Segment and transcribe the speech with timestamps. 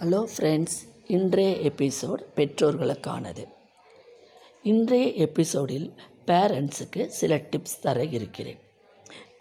[0.00, 0.76] Hello friends
[1.06, 3.44] இன்றைய episode பெற்றோர்களுக்கானது.
[4.62, 5.92] இன்றைய எபிசோடில்
[6.26, 8.58] பேரண்ட்ஸுக்கு சில டிப்ஸ் தர இருக்கிறேன்.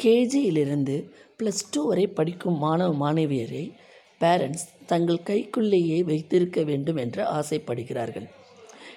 [0.03, 3.73] கேஜியிலிருந்து ப்ளஸ் டூ வரை படிக்கும் மாணவ மாணவியரை
[4.19, 8.29] பேரண்ட்ஸ் தங்கள் கைக்குள்ளேயே வைத்திருக்க வேண்டும் என்று ஆசைப்படுகிறார்கள்.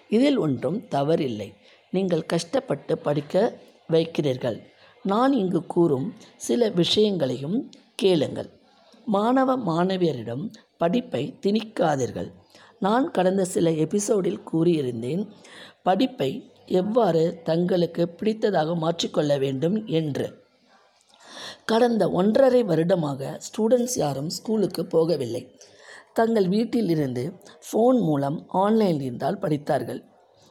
[0.08, 1.54] இதில் ஒன்றும் தவறில்லை.
[1.90, 4.62] நீங்கள் கஷ்டப்பட்டு படிக்க வைக்கிறீர்கள்.
[5.02, 8.55] நான் இங்கு கூறும் சில விஷயங்களையும் கேளுங்கள்.
[9.06, 10.44] மாணவ மாணவியரிடம்
[10.76, 12.30] படிப்பை திணிக்காதீர்கள்.
[12.78, 15.22] நான் கடந்த சில எபிசோடில் கூறியிருந்தேன்
[15.82, 16.30] படிப்பை
[16.66, 20.26] எவ்வாறு தங்களுக்கு பிடித்ததாக மாற்றிக்கொள்ள வேண்டும் என்று.
[21.64, 25.42] கடந்த ஒன்றரை வருடமாக ஸ்டூடெண்ட்ஸ் யாரும் ஸ்கூலுக்கு போகவில்லை.
[26.12, 27.24] தங்கள் வீட்டில் இருந்து
[27.66, 30.00] ஃபோன் மூலம் ஆன்லைனில் இருந்தால் படித்தார்கள்.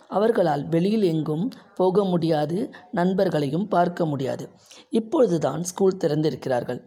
[0.08, 1.46] அவர்களால் வெளியில் எங்கும்
[1.76, 2.58] போக முடியாது
[2.92, 4.50] நண்பர்களையும் பார்க்க முடியாது.
[4.90, 6.82] இப்பொழுதுதான் ஸ்கூல் திறந்திருக்கிறார்கள்.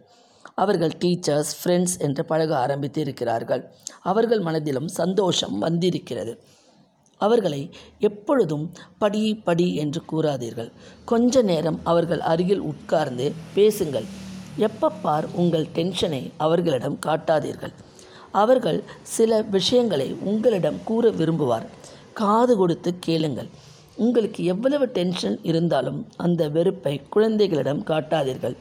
[0.55, 3.71] அவர்கள் டீச்சர்ஸ் ஃப்ரெண்ட்ஸ் என்று பழக ஆரம்பித்து இருக்கிறார்கள்
[4.01, 6.43] அவர்கள் மனதிலும் சந்தோஷம் வந்திருக்கிறது.
[7.17, 10.71] அவர்களை எப்பொழுதும் படி படி என்று கூறாதீர்கள்.
[11.05, 14.03] கொஞ்ச நேரம் அவர்கள் அருகில் உட்கார்ந்து பேசுங்கள்.
[14.57, 17.73] எப்பப்பார் உங்கள் டென்ஷனை அவர்களிடம் காட்டாதீர்கள்.
[18.31, 21.65] அவர்கள் சில விஷயங்களை உங்களிடம் கூற விரும்புவார்.
[22.13, 23.47] காது கொடுத்து கேளுங்கள்.
[23.95, 28.55] உங்களுக்கு எவ்வளவு டென்ஷன் இருந்தாலும் அந்த வெறுப்பை குழந்தைகளிடம் காட்டாதீர்கள்.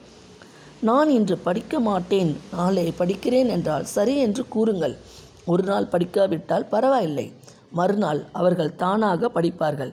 [0.81, 4.97] நான் இன்று படிக்க மாட்டேன் நாளை படிக்கிறேன் என்றால் சரி என்று கூறுங்கள்.
[5.45, 7.33] ஒரு நாள் படிக்காவிட்டால் பரவாயில்லை.
[7.71, 9.93] மறுநாள் அவர்கள் தானாக படிப்பார்கள்.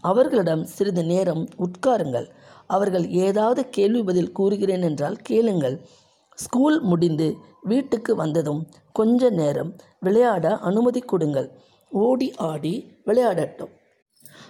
[0.00, 2.26] அவர்களிடம் சிறிது நேரம் உட்காருங்கள்.
[2.66, 5.86] அவர்கள் ஏதாவது கேள்வி பதில் கூறுகிறேன் என்றால் கேளுங்கள்.
[6.34, 11.50] ஸ்கூல் முடிந்து வீட்டுக்கு வந்ததும் கொஞ்ச நேரம் விளையாட அனுமதி கொடுங்கள்.
[11.90, 13.72] ஓடி ஆடி விளையாடட்டும்.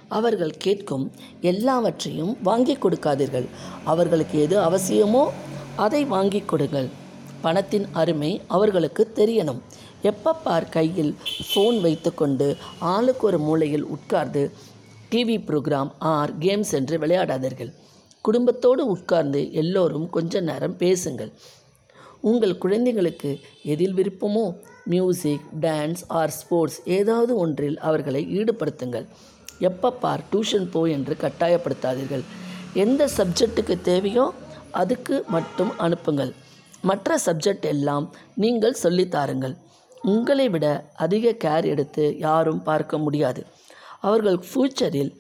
[0.09, 3.49] அவர்கள் கேட்கும் எல்லாவற்றையும் வாங்கி கொடுக்காதீர்கள்.
[3.85, 5.29] அவர்களுக்கு எது அவசியமோ?
[5.85, 6.89] அதை வாங்கி கொடுங்கள்.
[7.45, 9.61] பணத்தின் அருமை அவர்களுக்கு தெரியணும்.
[10.11, 11.13] எப்போ பார் கையில்
[11.49, 12.49] ஃபோன் வைத்துக்கொண்டு
[12.95, 14.43] ஆளுக்கு ஒரு மூலையில் உட்கார்ந்து
[15.13, 17.71] டிவி ப்ரோக்ராம் ஆர் கேம்ஸ் என்று விளையாடாதீர்கள்.
[18.27, 21.31] குடும்பத்தோடு உட்கார்ந்து எல்லோரும் கொஞ்ச நேரம் பேசுங்கள்.
[22.31, 23.31] உங்கள் குழந்தைகளுக்கு
[23.73, 24.45] எதில் விருப்பமோ
[24.93, 29.07] மியூசிக் டான்ஸ் ஆர் ஸ்போர்ட்ஸ் ஏதாவது ஒன்றில் அவர்களை ஈடுபடுத்துங்கள்.
[29.69, 32.25] எப்போ பார் டியூஷன் போ என்று கட்டாயப்படுத்தாதீர்கள்.
[32.85, 34.27] எந்த சப்ஜெக்ட்டுக்கு தேவையோ
[34.83, 36.33] அதுக்கு மட்டும் அனுப்புங்கள்.
[36.83, 39.57] மற்ற சப்ஜெக்ட் எல்லாம் நீங்கள் சொல்லித்தாருங்கள்
[40.05, 40.67] உங்களை விட
[40.97, 43.47] அதிக கேர் எடுத்து யாரும் பார்க்க முடியாது.
[44.01, 45.13] அவர்கள் ஃப்யூச்சரில்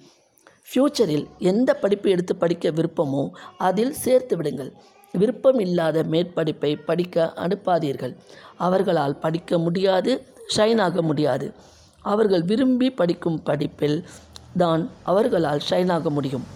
[0.70, 3.22] ஃப்யூச்சரில் எந்த படிப்பு எடுத்து படிக்க விருப்பமோ
[3.56, 4.72] அதில் சேர்த்து விடுங்கள்.
[5.14, 8.14] விருப்பம் இல்லாத மேற்படிப்பை படிக்க அனுப்பாதீர்கள்.
[8.56, 10.12] அவர்களால் படிக்க முடியாது
[10.56, 11.54] ஷைன் ஆக முடியாது.
[12.02, 13.98] அவர்கள் விரும்பி படிக்கும் படிப்பில்
[14.56, 16.46] தான் அவர்களால் ஷைன் ஆக முடியும்.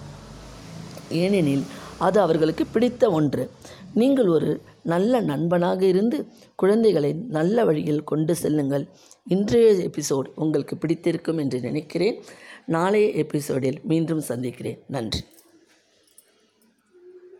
[1.09, 1.65] ஏனெனில்
[2.05, 3.45] அது அவர்களுக்கு பிடித்த ஒன்று.
[3.95, 4.51] நீங்கள் ஒரு
[4.93, 6.19] நல்ல நண்பனாக இருந்து
[6.63, 8.85] குழந்தைகளை நல்ல வழியில் கொண்டு செல்லுங்கள்.
[9.29, 12.17] இன்றைய எபிசோட் உங்களுக்கு பிடித்திருக்கும் என்று நினைக்கிறேன்.
[12.67, 14.81] நாளைய எபிசோடில் மீண்டும் சந்திக்கிறேன்.
[14.89, 15.21] நன்றி.